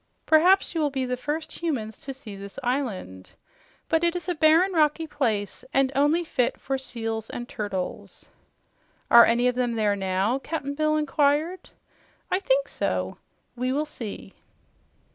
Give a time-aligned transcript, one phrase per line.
[0.25, 3.33] Perhaps you will be the first humans to see this island.
[3.87, 8.27] But it is a barren, rocky place, and only fit for seals and turtles."
[9.11, 11.69] "Are any of them there now?" Cap'n Bill inquired.
[12.31, 13.19] "I think so.
[13.55, 14.33] We will see."